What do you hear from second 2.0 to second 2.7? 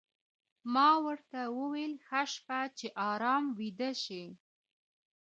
ښه شپه،